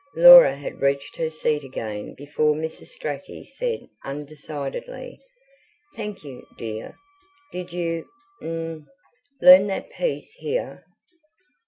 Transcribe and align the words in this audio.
Laura 0.15 0.55
had 0.55 0.81
reached 0.81 1.15
her 1.17 1.29
seat 1.29 1.63
again 1.63 2.15
before 2.15 2.55
Mrs. 2.55 2.87
Strachey 2.97 3.43
said 3.45 3.81
undecidedly: 4.03 5.19
"Thank 5.95 6.23
you, 6.23 6.41
dear. 6.57 6.95
Did 7.51 7.71
you... 7.71 8.07
hm... 8.41 8.87
learn 9.43 9.67
that 9.67 9.91
piece 9.91 10.31
here?" 10.39 10.85